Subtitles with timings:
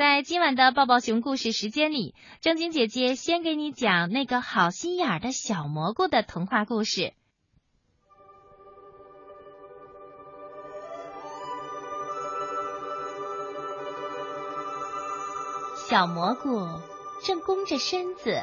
[0.00, 7.12] 在今晚的抱抱熊故事时间里，正经姐姐先给你讲那个好心眼儿的小蘑菇的童话故事。
[15.86, 16.80] 小蘑菇
[17.22, 18.42] 正弓着身子，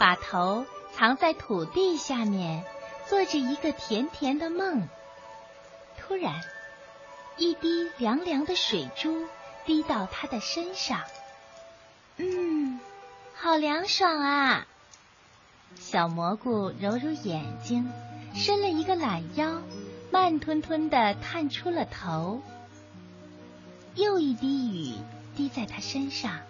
[0.00, 0.64] 把头
[0.94, 2.64] 藏在土地下面，
[3.06, 4.88] 做着一个甜甜的梦。
[5.98, 6.40] 突然，
[7.36, 9.26] 一滴凉凉的水珠。
[9.66, 11.00] 滴到他的身上，
[12.16, 12.78] 嗯，
[13.34, 14.66] 好凉爽啊！
[15.76, 17.90] 小蘑菇揉揉眼睛，
[18.34, 19.62] 伸了一个懒腰，
[20.10, 22.42] 慢吞吞的探出了头。
[23.94, 24.98] 又一滴雨
[25.36, 26.40] 滴在他身上，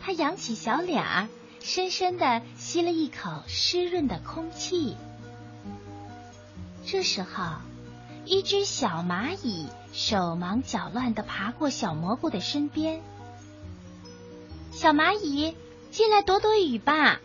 [0.00, 1.28] 他扬起小脸儿，
[1.60, 4.96] 深深的吸了一口湿润的空气。
[6.86, 7.44] 这时候。
[8.26, 13.00] 一只小蚂蚁手忙脚乱的爬过小蘑菇的身边。
[14.72, 15.56] 小蚂蚁，
[15.92, 17.20] 进来躲躲雨吧。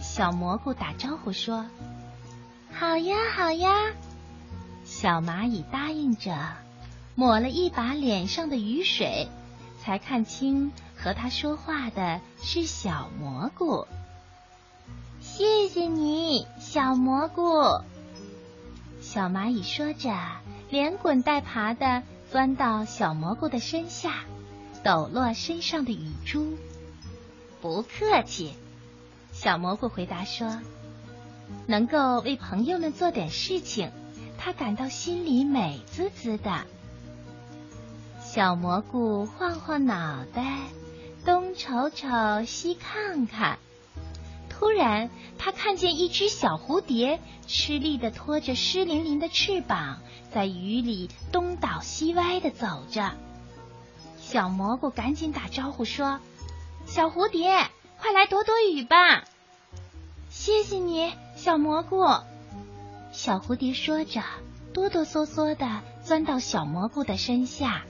[0.00, 1.66] 小蘑菇打招呼说
[2.72, 3.92] ：“好呀，好呀。”
[4.86, 6.34] 小蚂蚁答应着，
[7.14, 9.28] 抹了一把脸上的雨水，
[9.82, 13.86] 才看清和他说话的是小蘑菇。
[15.20, 17.42] 谢谢你，小蘑菇。
[19.02, 20.10] 小蚂蚁说着，
[20.68, 24.24] 连滚带爬的钻到小蘑菇的身下，
[24.82, 26.56] 抖落身上的雨珠。
[27.60, 28.54] 不客气，
[29.32, 30.60] 小蘑菇回答说
[31.66, 33.90] ：“能够为朋友们做点事情，
[34.38, 36.64] 他感到心里美滋滋的。”
[38.20, 40.58] 小蘑菇晃晃脑袋，
[41.24, 43.58] 东瞅瞅，西看看。
[44.58, 49.98] 突然，他看见一只小蝴蝶吃力的拖着湿淋淋的翅膀，
[50.32, 53.12] 在雨里东倒西歪的走着。
[54.18, 56.20] 小蘑菇赶紧打招呼说
[56.86, 57.68] ：“小蝴蝶，
[58.00, 59.24] 快来躲躲雨吧！”
[60.30, 62.06] 谢谢你，小蘑菇。
[63.12, 64.22] 小蝴蝶说着，
[64.72, 67.82] 哆哆嗦嗦的钻到小蘑菇的身下。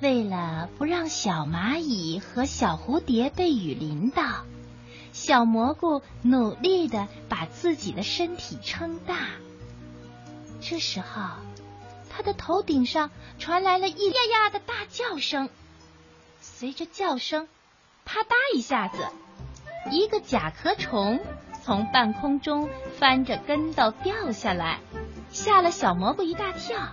[0.00, 4.44] 为了不让小蚂蚁和小蝴蝶被雨淋到。
[5.14, 9.16] 小蘑菇努力的把自己的身体撑大。
[10.60, 11.22] 这时候，
[12.10, 15.48] 它的头顶上传来了一呀呀的大叫声。
[16.40, 17.46] 随着叫声，
[18.04, 19.06] 啪嗒一下子，
[19.92, 21.20] 一个甲壳虫
[21.62, 24.80] 从半空中翻着跟斗掉下来，
[25.30, 26.88] 吓了小蘑菇一大跳。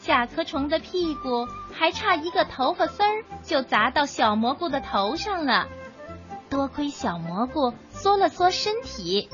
[0.00, 5.68] 甲壳虫的屁股还差一个头发丝儿，就砸到小蘑菇的头上了。
[6.48, 9.28] 多亏小蘑菇缩了缩身体，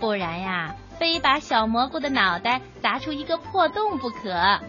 [0.00, 4.60] 不然呀，非把小蘑菇的脑袋砸出一个破洞不可。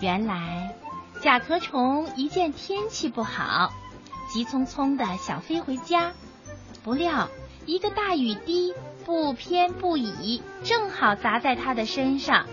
[0.00, 0.74] 原来
[1.20, 3.72] 甲壳虫一见天气不好，
[4.32, 6.12] 急匆匆的想飞回家，
[6.82, 7.28] 不料
[7.66, 12.46] 一个大雨滴不偏不倚，正好砸在他的身上，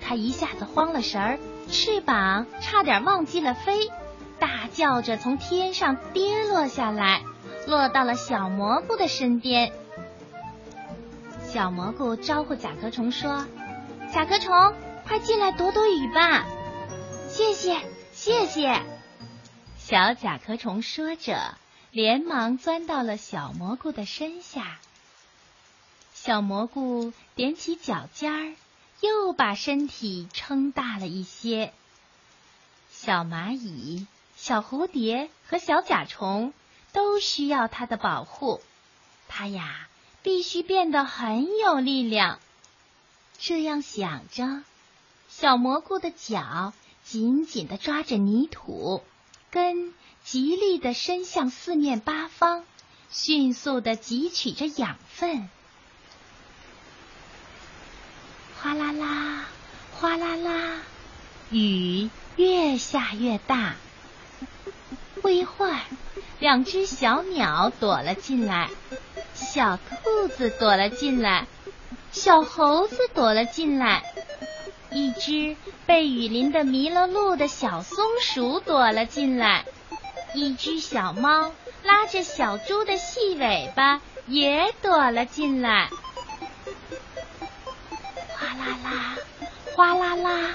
[0.00, 3.88] 他一下子慌了神儿，翅膀差点忘记了飞。
[4.42, 7.22] 大叫着从天上跌落下来，
[7.68, 9.72] 落到了小蘑菇的身边。
[11.46, 13.46] 小蘑菇招呼甲壳虫说
[14.12, 14.74] ：“甲壳虫，
[15.06, 16.44] 快进来躲躲雨吧！”
[17.30, 17.80] 谢谢，
[18.10, 18.82] 谢谢。
[19.78, 21.54] 小甲壳虫说着，
[21.92, 24.80] 连忙钻到了小蘑菇的身下。
[26.14, 28.52] 小蘑菇踮起脚尖儿，
[29.00, 31.72] 又把身体撑大了一些。
[32.90, 34.08] 小蚂蚁。
[34.44, 36.52] 小蝴蝶和小甲虫
[36.90, 38.60] 都需要它的保护，
[39.28, 39.86] 它呀
[40.24, 42.40] 必须变得很有力量。
[43.38, 44.64] 这样想着，
[45.28, 46.72] 小蘑菇的脚
[47.04, 49.04] 紧紧的抓着泥土，
[49.52, 49.94] 根
[50.24, 52.64] 极力的伸向四面八方，
[53.12, 55.48] 迅速的汲取着养分。
[58.60, 59.44] 哗啦啦，
[60.00, 60.80] 哗啦啦，
[61.52, 63.76] 雨越下越大。
[65.20, 65.80] 不一会儿，
[66.38, 68.70] 两只小鸟躲了进来，
[69.34, 71.46] 小兔子躲了进来，
[72.10, 74.02] 小猴子躲了进来，
[74.90, 75.56] 一只
[75.86, 79.64] 被雨淋得迷了路的小松鼠躲了进来，
[80.34, 81.52] 一只小猫
[81.82, 85.88] 拉着小猪的细尾巴也躲了进来。
[88.36, 89.16] 哗啦啦，
[89.76, 90.50] 哗啦啦，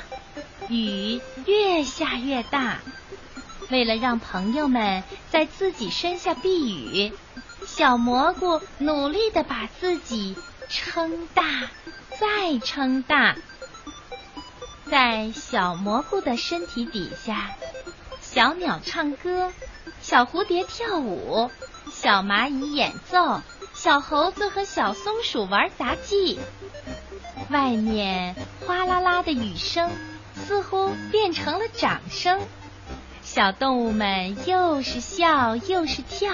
[0.70, 2.80] 雨越下越大。
[3.70, 7.14] 为了让朋友们在自己身下避雨，
[7.66, 10.38] 小蘑菇努力的把自己
[10.70, 11.70] 撑大，
[12.20, 13.36] 再撑大。
[14.90, 17.56] 在小蘑菇的身体底下，
[18.22, 19.52] 小鸟唱歌，
[20.02, 21.52] 小蝴蝶跳舞，
[21.92, 23.42] 小蚂蚁演奏，
[23.74, 26.40] 小猴子和小松鼠玩杂技。
[27.50, 28.36] 外面
[28.66, 29.92] 哗啦啦的雨声
[30.36, 32.40] 似乎变成了掌声，
[33.38, 36.34] 小动物们又是笑又是跳，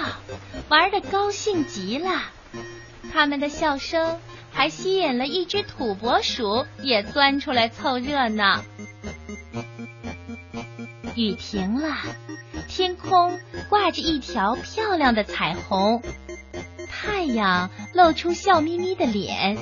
[0.70, 2.08] 玩的高兴极了。
[3.12, 4.18] 他们的笑声
[4.50, 8.64] 还吸引了一只土拨鼠，也钻出来凑热闹。
[11.14, 11.94] 雨停了，
[12.68, 16.02] 天空挂着一条漂亮的彩虹，
[16.88, 19.58] 太阳露出笑眯眯的脸。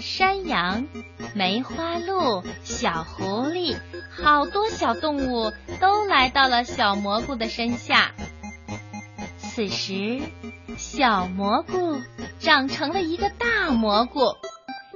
[0.00, 0.86] 山羊、
[1.34, 3.76] 梅花鹿、小狐狸，
[4.08, 8.12] 好多小动物都来到了小蘑菇的身下。
[9.38, 10.20] 此时，
[10.76, 12.00] 小蘑菇
[12.38, 14.36] 长成了一个大蘑菇，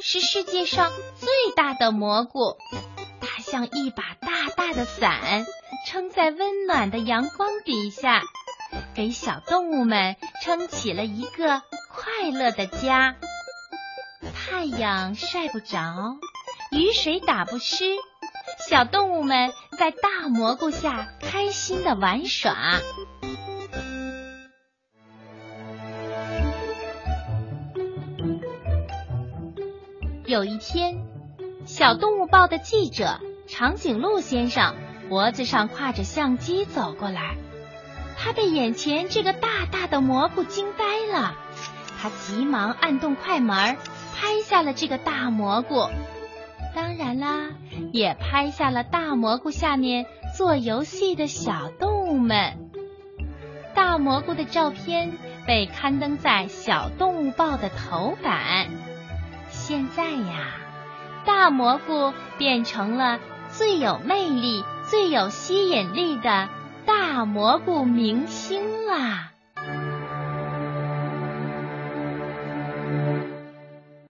[0.00, 2.56] 是世界上最大的蘑菇。
[3.20, 5.44] 它像一把大大的伞。
[5.86, 8.22] 撑在温暖的阳光底下，
[8.94, 11.60] 给小动物们撑起了一个
[11.90, 13.16] 快乐的家。
[14.34, 16.16] 太阳晒不着，
[16.72, 17.84] 雨水打不湿，
[18.66, 22.80] 小动物们在大蘑菇下开心的玩耍。
[30.26, 31.06] 有一天，
[31.66, 34.74] 小动物报的记者长颈鹿先生。
[35.06, 37.36] 脖子上挎着相机走过来，
[38.16, 41.36] 他被眼前这个大大的蘑菇惊呆了。
[42.00, 43.76] 他急忙按动快门，
[44.16, 45.90] 拍下了这个大蘑菇，
[46.74, 47.50] 当然啦，
[47.92, 50.06] 也拍下了大蘑菇下面
[50.36, 52.70] 做游戏的小动物们。
[53.74, 55.12] 大蘑菇的照片
[55.46, 58.68] 被刊登在《小动物报》的头版。
[59.50, 60.56] 现在呀，
[61.24, 64.64] 大蘑菇变成了最有魅力。
[64.86, 66.50] 最有吸引力的
[66.84, 69.32] 大蘑菇明星啦！